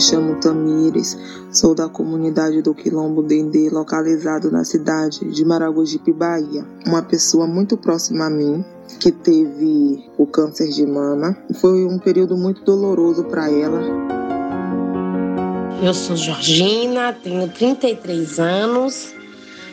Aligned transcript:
me 0.00 0.06
chamo 0.06 0.40
Tamires, 0.40 1.18
sou 1.52 1.74
da 1.74 1.86
comunidade 1.86 2.62
do 2.62 2.74
Quilombo 2.74 3.22
Dendê, 3.22 3.68
localizado 3.68 4.50
na 4.50 4.64
cidade 4.64 5.30
de 5.30 5.44
Maragogipe, 5.44 6.10
Bahia. 6.10 6.64
Uma 6.86 7.02
pessoa 7.02 7.46
muito 7.46 7.76
próxima 7.76 8.24
a 8.24 8.30
mim, 8.30 8.64
que 8.98 9.12
teve 9.12 10.02
o 10.16 10.26
câncer 10.26 10.70
de 10.70 10.86
mama. 10.86 11.36
Foi 11.60 11.84
um 11.84 11.98
período 11.98 12.34
muito 12.34 12.64
doloroso 12.64 13.24
para 13.24 13.50
ela. 13.50 13.78
Eu 15.82 15.92
sou 15.92 16.16
Georgina, 16.16 17.12
tenho 17.12 17.46
33 17.48 18.38
anos, 18.38 19.14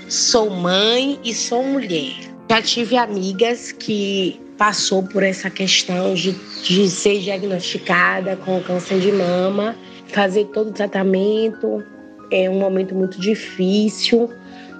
sou 0.09 0.49
mãe 0.49 1.21
e 1.23 1.33
sou 1.33 1.63
mulher. 1.63 2.33
Já 2.49 2.61
tive 2.61 2.97
amigas 2.97 3.71
que 3.71 4.41
passou 4.57 5.03
por 5.03 5.23
essa 5.23 5.49
questão 5.49 6.13
de, 6.13 6.33
de 6.63 6.89
ser 6.89 7.21
diagnosticada 7.21 8.35
com 8.35 8.61
câncer 8.61 8.99
de 8.99 9.11
mama, 9.11 9.75
fazer 10.07 10.45
todo 10.45 10.69
o 10.69 10.71
tratamento. 10.71 11.83
É 12.31 12.49
um 12.49 12.59
momento 12.59 12.93
muito 12.93 13.19
difícil, 13.19 14.29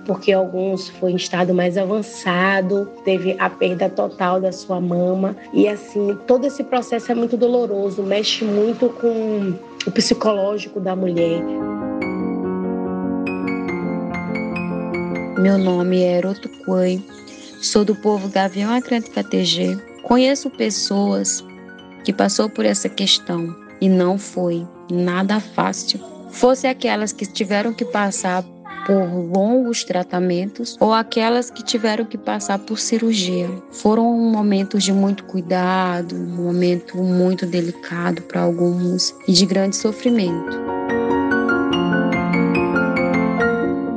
porque 0.06 0.32
alguns 0.32 0.90
foi 0.90 1.12
em 1.12 1.16
estado 1.16 1.54
mais 1.54 1.78
avançado, 1.78 2.90
teve 3.04 3.36
a 3.40 3.50
perda 3.50 3.90
total 3.90 4.42
da 4.42 4.52
sua 4.52 4.82
mama. 4.82 5.36
E 5.54 5.68
assim, 5.68 6.18
todo 6.28 6.46
esse 6.46 6.64
processo 6.64 7.12
é 7.12 7.16
muito 7.16 7.38
doloroso, 7.38 8.04
mexe 8.04 8.44
muito 8.44 8.90
com 8.90 9.54
o 9.86 9.92
psicológico 9.92 10.80
da 10.80 10.96
mulher. 10.96 11.42
Meu 15.40 15.58
nome 15.58 16.02
é 16.02 16.18
Eroto 16.18 16.50
Coelho, 16.66 17.04
sou 17.62 17.86
do 17.86 17.96
povo 17.96 18.28
Gavião 18.28 18.74
Acrante 18.74 19.10
KTG. 19.12 19.78
Conheço 20.04 20.50
pessoas 20.50 21.46
que 22.04 22.12
passou 22.12 22.50
por 22.50 22.66
essa 22.66 22.90
questão 22.90 23.67
e 23.82 23.90
não 23.90 24.18
foi 24.18 24.66
nada 24.92 25.40
fácil. 25.40 26.00
Fosse 26.30 26.68
aquelas 26.68 27.12
que 27.12 27.26
tiveram 27.26 27.74
que 27.74 27.86
passar 27.86 28.44
por 28.86 29.04
longos 29.36 29.84
tratamentos 29.84 30.78
ou 30.80 30.94
aquelas 30.94 31.52
que 31.52 31.62
tiveram 31.64 32.06
que 32.06 32.18
passar 32.18 32.58
por 32.60 32.80
cirurgia. 32.80 33.50
Foram 33.72 34.14
momentos 34.14 34.84
de 34.84 34.94
muito 34.94 35.26
cuidado, 35.26 36.16
um 36.16 36.44
momento 36.44 36.98
muito 36.98 37.46
delicado 37.46 38.22
para 38.22 38.42
alguns 38.42 39.14
e 39.28 39.34
de 39.34 39.46
grande 39.46 39.76
sofrimento. 39.76 40.58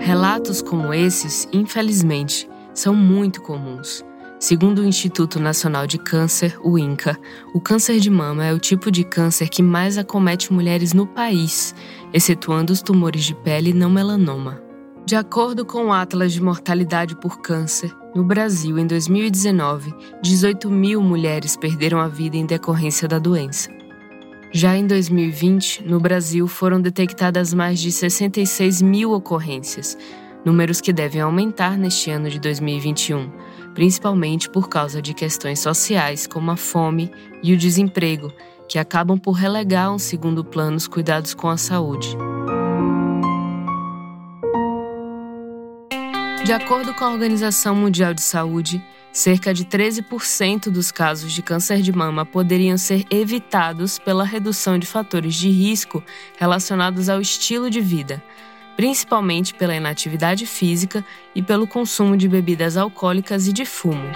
Relatos 0.00 0.60
como 0.60 0.92
esses, 0.92 1.48
infelizmente, 1.52 2.48
são 2.74 2.94
muito 2.94 3.40
comuns. 3.42 4.04
Segundo 4.40 4.78
o 4.78 4.86
Instituto 4.86 5.38
Nacional 5.38 5.86
de 5.86 5.98
Câncer, 5.98 6.58
o 6.64 6.78
INCA, 6.78 7.14
o 7.52 7.60
câncer 7.60 8.00
de 8.00 8.08
mama 8.08 8.42
é 8.42 8.54
o 8.54 8.58
tipo 8.58 8.90
de 8.90 9.04
câncer 9.04 9.50
que 9.50 9.62
mais 9.62 9.98
acomete 9.98 10.50
mulheres 10.50 10.94
no 10.94 11.06
país, 11.06 11.74
excetuando 12.10 12.72
os 12.72 12.80
tumores 12.80 13.22
de 13.22 13.34
pele 13.34 13.74
não 13.74 13.90
melanoma. 13.90 14.58
De 15.04 15.14
acordo 15.14 15.62
com 15.66 15.88
o 15.88 15.92
Atlas 15.92 16.32
de 16.32 16.42
Mortalidade 16.42 17.14
por 17.16 17.42
Câncer, 17.42 17.94
no 18.14 18.24
Brasil, 18.24 18.78
em 18.78 18.86
2019, 18.86 19.94
18 20.22 20.70
mil 20.70 21.02
mulheres 21.02 21.54
perderam 21.54 22.00
a 22.00 22.08
vida 22.08 22.38
em 22.38 22.46
decorrência 22.46 23.06
da 23.06 23.18
doença. 23.18 23.68
Já 24.50 24.74
em 24.74 24.86
2020, 24.86 25.84
no 25.84 26.00
Brasil 26.00 26.48
foram 26.48 26.80
detectadas 26.80 27.52
mais 27.52 27.78
de 27.78 27.92
66 27.92 28.80
mil 28.80 29.12
ocorrências, 29.12 29.98
números 30.46 30.80
que 30.80 30.94
devem 30.94 31.20
aumentar 31.20 31.76
neste 31.76 32.10
ano 32.10 32.30
de 32.30 32.40
2021, 32.40 33.30
principalmente 33.80 34.46
por 34.50 34.68
causa 34.68 35.00
de 35.00 35.14
questões 35.14 35.58
sociais 35.58 36.26
como 36.26 36.50
a 36.50 36.56
fome 36.56 37.10
e 37.42 37.54
o 37.54 37.56
desemprego, 37.56 38.30
que 38.68 38.78
acabam 38.78 39.18
por 39.18 39.32
relegar 39.32 39.90
um 39.90 39.98
segundo 39.98 40.44
plano 40.44 40.76
os 40.76 40.86
cuidados 40.86 41.32
com 41.32 41.48
a 41.48 41.56
saúde. 41.56 42.14
De 46.44 46.52
acordo 46.52 46.92
com 46.92 47.06
a 47.06 47.10
Organização 47.10 47.74
Mundial 47.74 48.12
de 48.12 48.20
Saúde, 48.20 48.84
cerca 49.14 49.54
de 49.54 49.64
13% 49.64 50.68
dos 50.68 50.92
casos 50.92 51.32
de 51.32 51.40
câncer 51.40 51.80
de 51.80 51.90
mama 51.90 52.26
poderiam 52.26 52.76
ser 52.76 53.06
evitados 53.10 53.98
pela 53.98 54.24
redução 54.24 54.78
de 54.78 54.86
fatores 54.86 55.34
de 55.34 55.48
risco 55.48 56.04
relacionados 56.38 57.08
ao 57.08 57.18
estilo 57.18 57.70
de 57.70 57.80
vida, 57.80 58.22
principalmente 58.80 59.52
pela 59.52 59.76
inatividade 59.76 60.46
física 60.46 61.04
e 61.34 61.42
pelo 61.42 61.66
consumo 61.66 62.16
de 62.16 62.26
bebidas 62.26 62.78
alcoólicas 62.78 63.46
e 63.46 63.52
de 63.52 63.66
fumo. 63.66 64.08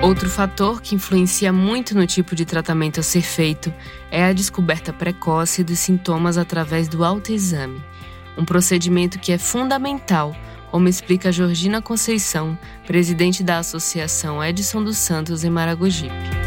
Outro 0.00 0.30
fator 0.30 0.80
que 0.80 0.94
influencia 0.94 1.52
muito 1.52 1.92
no 1.92 2.06
tipo 2.06 2.36
de 2.36 2.44
tratamento 2.44 3.00
a 3.00 3.02
ser 3.02 3.22
feito 3.22 3.74
é 4.08 4.22
a 4.22 4.32
descoberta 4.32 4.92
precoce 4.92 5.64
dos 5.64 5.80
sintomas 5.80 6.38
através 6.38 6.86
do 6.86 7.04
autoexame, 7.04 7.82
um 8.38 8.44
procedimento 8.44 9.18
que 9.18 9.32
é 9.32 9.38
fundamental 9.38 10.32
como 10.70 10.86
explica 10.86 11.32
Georgina 11.32 11.82
Conceição, 11.82 12.56
presidente 12.86 13.42
da 13.42 13.58
Associação 13.58 14.44
Edson 14.44 14.84
dos 14.84 14.96
Santos 14.96 15.42
em 15.42 15.50
Maragogipe. 15.50 16.45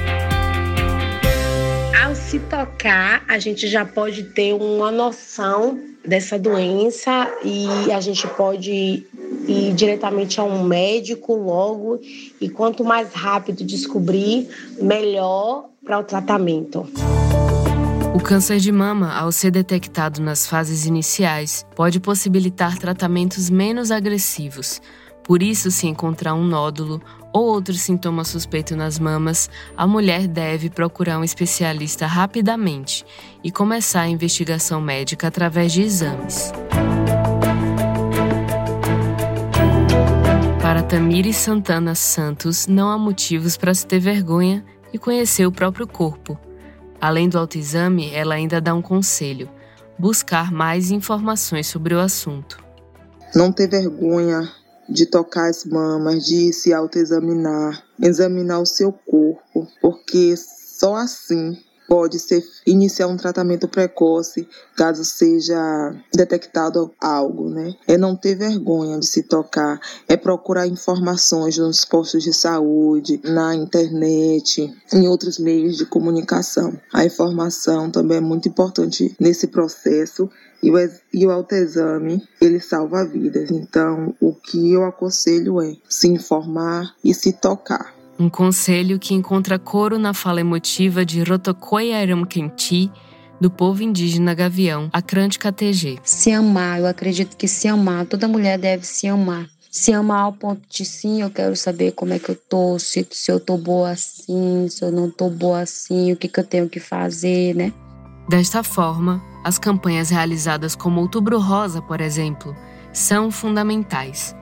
Se 2.29 2.37
tocar, 2.37 3.23
a 3.27 3.39
gente 3.39 3.67
já 3.67 3.83
pode 3.83 4.21
ter 4.21 4.53
uma 4.53 4.91
noção 4.91 5.79
dessa 6.05 6.37
doença 6.37 7.27
e 7.43 7.91
a 7.91 7.99
gente 7.99 8.27
pode 8.27 9.03
ir 9.47 9.73
diretamente 9.73 10.39
a 10.39 10.43
um 10.43 10.63
médico 10.63 11.33
logo 11.33 11.99
e 12.39 12.47
quanto 12.47 12.83
mais 12.83 13.11
rápido 13.13 13.63
descobrir, 13.63 14.47
melhor 14.79 15.69
para 15.83 15.97
o 15.97 16.03
tratamento. 16.03 16.87
O 18.13 18.19
câncer 18.19 18.59
de 18.59 18.71
mama, 18.71 19.11
ao 19.11 19.31
ser 19.31 19.49
detectado 19.49 20.21
nas 20.21 20.45
fases 20.45 20.85
iniciais, 20.85 21.65
pode 21.75 21.99
possibilitar 21.99 22.77
tratamentos 22.77 23.49
menos 23.49 23.89
agressivos. 23.89 24.79
Por 25.29 25.43
isso, 25.43 25.69
se 25.69 25.85
encontrar 25.85 26.33
um 26.33 26.43
nódulo 26.43 26.99
ou 27.31 27.45
outro 27.45 27.75
sintoma 27.75 28.23
suspeito 28.23 28.75
nas 28.75 28.97
mamas, 28.97 29.47
a 29.77 29.85
mulher 29.85 30.27
deve 30.27 30.71
procurar 30.71 31.19
um 31.19 31.23
especialista 31.23 32.07
rapidamente 32.07 33.05
e 33.43 33.51
começar 33.51 34.01
a 34.01 34.09
investigação 34.09 34.81
médica 34.81 35.27
através 35.27 35.71
de 35.71 35.83
exames. 35.83 36.51
Para 40.59 40.81
Tamiri 40.81 41.31
Santana 41.31 41.93
Santos, 41.93 42.65
não 42.65 42.89
há 42.89 42.97
motivos 42.97 43.55
para 43.55 43.75
se 43.75 43.85
ter 43.85 43.99
vergonha 43.99 44.65
e 44.91 44.97
conhecer 44.97 45.45
o 45.45 45.51
próprio 45.51 45.85
corpo. 45.85 46.39
Além 46.99 47.29
do 47.29 47.37
autoexame, 47.37 48.11
ela 48.15 48.33
ainda 48.33 48.59
dá 48.59 48.73
um 48.73 48.81
conselho: 48.81 49.47
buscar 49.95 50.51
mais 50.51 50.89
informações 50.89 51.67
sobre 51.67 51.93
o 51.93 51.99
assunto. 51.99 52.57
Não 53.35 53.51
ter 53.51 53.67
vergonha 53.69 54.57
de 54.89 55.05
tocar 55.05 55.49
as 55.49 55.65
mamas, 55.65 56.25
de 56.25 56.51
se 56.51 56.73
autoexaminar, 56.73 57.83
examinar 58.01 58.59
o 58.59 58.65
seu 58.65 58.91
corpo, 58.91 59.67
porque 59.81 60.35
só 60.37 60.95
assim 60.95 61.57
pode 61.89 62.19
ser 62.19 62.45
iniciar 62.67 63.07
um 63.07 63.17
tratamento 63.17 63.67
precoce 63.67 64.47
caso 64.77 65.03
seja 65.03 65.59
detectado 66.13 66.91
algo, 67.01 67.49
né? 67.49 67.73
É 67.87 67.97
não 67.97 68.15
ter 68.15 68.35
vergonha 68.35 68.99
de 68.99 69.07
se 69.07 69.23
tocar, 69.23 69.81
é 70.07 70.15
procurar 70.15 70.67
informações 70.67 71.57
nos 71.57 71.83
postos 71.83 72.23
de 72.23 72.31
saúde, 72.31 73.19
na 73.23 73.55
internet, 73.55 74.71
em 74.93 75.07
outros 75.07 75.39
meios 75.39 75.77
de 75.77 75.85
comunicação. 75.85 76.79
A 76.93 77.03
informação 77.03 77.89
também 77.89 78.17
é 78.17 78.21
muito 78.21 78.47
importante 78.47 79.15
nesse 79.19 79.47
processo 79.47 80.29
e 80.61 80.69
o, 80.69 80.75
e 81.13 81.25
o 81.25 81.31
autoexame, 81.31 82.21
ele 82.39 82.59
salva 82.59 83.03
vidas. 83.05 83.49
Então, 83.49 84.13
o 84.21 84.33
que 84.33 84.71
eu 84.71 84.85
aconselho 84.85 85.59
é 85.61 85.75
se 85.89 86.07
informar 86.07 86.93
e 87.03 87.13
se 87.13 87.33
tocar. 87.33 87.98
Um 88.19 88.27
conselho 88.27 88.99
que 88.99 89.13
encontra 89.13 89.57
coro 89.57 89.97
na 89.97 90.13
fala 90.13 90.41
emotiva 90.41 91.05
de 91.05 91.23
Rotokoya 91.23 92.01
Aramkenti, 92.01 92.91
do 93.39 93.49
povo 93.49 93.81
indígena 93.81 94.33
Gavião, 94.33 94.89
Acrante 94.91 95.39
KTG. 95.39 95.99
Se 96.03 96.29
amar, 96.33 96.79
eu 96.79 96.87
acredito 96.87 97.37
que 97.37 97.47
se 97.47 97.69
amar, 97.69 98.05
toda 98.05 98.27
mulher 98.27 98.59
deve 98.59 98.85
se 98.85 99.07
amar. 99.07 99.47
Se 99.71 99.93
amar 99.93 100.23
ao 100.23 100.33
ponto 100.33 100.61
de 100.69 100.83
sim, 100.83 101.21
eu 101.21 101.29
quero 101.29 101.55
saber 101.55 101.93
como 101.93 102.13
é 102.13 102.19
que 102.19 102.27
eu 102.27 102.35
tô, 102.35 102.77
se, 102.77 103.07
se 103.09 103.31
eu 103.31 103.39
tô 103.39 103.57
boa 103.57 103.91
assim, 103.91 104.67
se 104.67 104.83
eu 104.83 104.91
não 104.91 105.09
tô 105.09 105.29
boa 105.29 105.61
assim, 105.61 106.11
o 106.11 106.17
que, 106.17 106.27
que 106.27 106.41
eu 106.41 106.43
tenho 106.43 106.67
que 106.67 106.81
fazer, 106.81 107.55
né? 107.55 107.71
Desta 108.27 108.63
forma, 108.63 109.23
as 109.45 109.57
campanhas 109.57 110.09
realizadas 110.09 110.75
como 110.75 110.99
Outubro 110.99 111.39
Rosa, 111.39 111.81
por 111.81 112.01
exemplo, 112.01 112.53
são 112.91 113.31
fundamentais. 113.31 114.35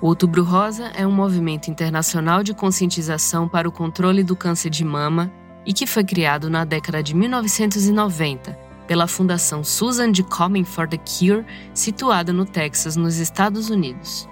O 0.00 0.06
Outubro 0.06 0.44
Rosa 0.44 0.92
é 0.94 1.04
um 1.04 1.10
movimento 1.10 1.68
internacional 1.68 2.44
de 2.44 2.54
conscientização 2.54 3.48
para 3.48 3.68
o 3.68 3.72
controle 3.72 4.22
do 4.22 4.36
câncer 4.36 4.70
de 4.70 4.84
mama 4.84 5.32
e 5.66 5.72
que 5.72 5.88
foi 5.88 6.04
criado 6.04 6.48
na 6.48 6.64
década 6.64 7.02
de 7.02 7.16
1990 7.16 8.56
pela 8.86 9.08
Fundação 9.08 9.64
Susan 9.64 10.14
G. 10.14 10.22
Komen 10.22 10.64
for 10.64 10.88
the 10.88 10.98
Cure, 10.98 11.44
situada 11.74 12.32
no 12.32 12.46
Texas, 12.46 12.94
nos 12.94 13.16
Estados 13.16 13.70
Unidos. 13.70 14.28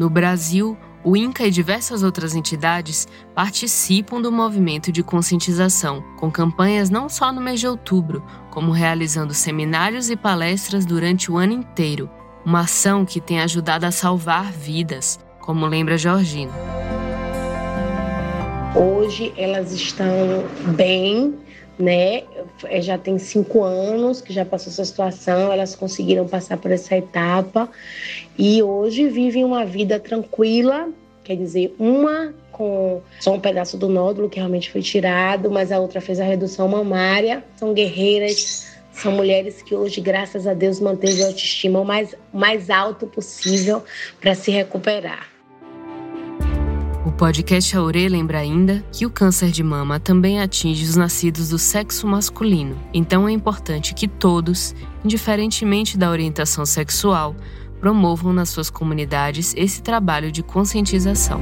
No 0.00 0.10
Brasil, 0.10 0.76
o 1.04 1.16
INCA 1.16 1.46
e 1.46 1.50
diversas 1.50 2.02
outras 2.02 2.34
entidades 2.34 3.06
participam 3.36 4.20
do 4.20 4.32
movimento 4.32 4.90
de 4.90 5.02
conscientização, 5.04 6.02
com 6.18 6.28
campanhas 6.28 6.90
não 6.90 7.08
só 7.08 7.32
no 7.32 7.40
mês 7.40 7.60
de 7.60 7.68
outubro, 7.68 8.20
como 8.50 8.72
realizando 8.72 9.32
seminários 9.32 10.10
e 10.10 10.16
palestras 10.16 10.84
durante 10.84 11.30
o 11.30 11.38
ano 11.38 11.52
inteiro, 11.52 12.10
uma 12.44 12.60
ação 12.60 13.04
que 13.04 13.20
tem 13.20 13.40
ajudado 13.40 13.84
a 13.86 13.90
salvar 13.90 14.52
vidas, 14.52 15.18
como 15.40 15.66
lembra 15.66 15.96
Georgina. 15.96 16.52
Hoje 18.74 19.32
elas 19.36 19.72
estão 19.72 20.08
bem, 20.74 21.34
né? 21.78 22.22
É, 22.64 22.80
já 22.80 22.96
tem 22.96 23.18
cinco 23.18 23.62
anos 23.62 24.20
que 24.20 24.32
já 24.32 24.44
passou 24.44 24.72
essa 24.72 24.84
situação, 24.84 25.52
elas 25.52 25.74
conseguiram 25.74 26.26
passar 26.26 26.56
por 26.56 26.70
essa 26.70 26.96
etapa 26.96 27.68
e 28.38 28.62
hoje 28.62 29.08
vivem 29.08 29.44
uma 29.44 29.64
vida 29.64 30.00
tranquila, 30.00 30.88
quer 31.22 31.36
dizer, 31.36 31.74
uma 31.78 32.32
com 32.52 33.00
só 33.18 33.32
um 33.32 33.40
pedaço 33.40 33.76
do 33.76 33.88
nódulo 33.88 34.28
que 34.28 34.36
realmente 34.36 34.70
foi 34.70 34.82
tirado, 34.82 35.50
mas 35.50 35.72
a 35.72 35.80
outra 35.80 36.00
fez 36.00 36.20
a 36.20 36.24
redução 36.24 36.68
mamária. 36.68 37.42
São 37.56 37.72
guerreiras, 37.72 38.71
são 38.92 39.12
mulheres 39.12 39.62
que 39.62 39.74
hoje, 39.74 40.00
graças 40.00 40.46
a 40.46 40.54
Deus, 40.54 40.78
manteve 40.78 41.22
a 41.22 41.26
autoestima 41.26 41.80
o 41.80 41.84
mais, 41.84 42.14
mais 42.32 42.70
alto 42.70 43.06
possível 43.06 43.82
para 44.20 44.34
se 44.34 44.50
recuperar. 44.50 45.26
O 47.04 47.10
podcast 47.10 47.76
Aure 47.76 48.08
lembra 48.08 48.38
ainda 48.38 48.84
que 48.92 49.04
o 49.04 49.10
câncer 49.10 49.50
de 49.50 49.62
mama 49.62 49.98
também 49.98 50.40
atinge 50.40 50.84
os 50.84 50.94
nascidos 50.94 51.48
do 51.48 51.58
sexo 51.58 52.06
masculino, 52.06 52.78
então 52.94 53.28
é 53.28 53.32
importante 53.32 53.92
que 53.92 54.06
todos, 54.06 54.72
indiferentemente 55.04 55.98
da 55.98 56.08
orientação 56.08 56.64
sexual, 56.64 57.34
promovam 57.80 58.32
nas 58.32 58.50
suas 58.50 58.70
comunidades 58.70 59.52
esse 59.56 59.82
trabalho 59.82 60.30
de 60.30 60.44
conscientização. 60.44 61.40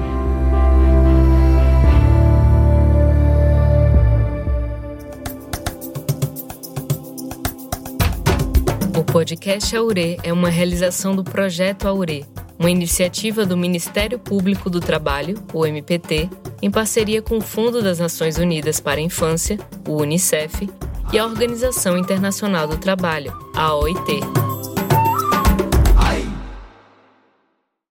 Podcast 9.13 9.77
Aure 9.77 10.19
é 10.23 10.33
uma 10.33 10.49
realização 10.49 11.17
do 11.17 11.25
projeto 11.25 11.89
Aure 11.89 12.25
uma 12.61 12.71
iniciativa 12.71 13.47
do 13.47 13.57
Ministério 13.57 14.19
Público 14.19 14.69
do 14.69 14.81
Trabalho, 14.81 15.43
o 15.51 15.65
MPT, 15.65 16.29
em 16.61 16.71
parceria 16.71 17.23
com 17.23 17.39
o 17.39 17.41
Fundo 17.41 17.83
das 17.83 17.99
Nações 17.99 18.37
Unidas 18.37 18.79
para 18.79 19.01
a 19.01 19.03
Infância, 19.03 19.59
o 19.89 19.97
UNICEF, 20.03 20.69
e 21.11 21.19
a 21.19 21.25
Organização 21.25 21.97
Internacional 21.97 22.69
do 22.69 22.77
Trabalho, 22.77 23.33
a 23.55 23.75
OIT. 23.75 24.40